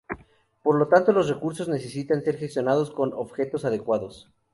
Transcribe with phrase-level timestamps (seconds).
[0.63, 4.27] Por lo tanto los recursos necesitan ser gestionados con objetos adecuados.